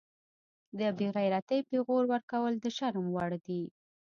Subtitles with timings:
[0.79, 3.63] د بیغیرتۍ پیغور ورکول د شرم وړ دي